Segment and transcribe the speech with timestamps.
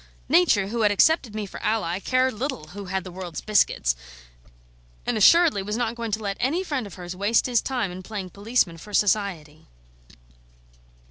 [0.29, 3.95] Nature, who had accepted me for ally, cared little who had the world's biscuits,
[5.05, 8.01] and assuredly was not going to let any friend of hers waste his time in
[8.01, 9.67] playing policeman for Society.